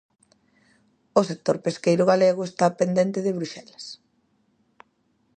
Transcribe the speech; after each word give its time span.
O 1.19 1.21
sector 1.29 1.57
pesqueiro 1.65 2.03
galego 2.11 2.41
está 2.45 2.65
pendente 2.79 3.19
de 3.25 3.35
Bruxelas... 3.37 3.85